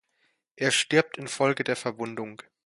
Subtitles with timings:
[0.55, 2.41] Er stirbt infolge der Verwundung.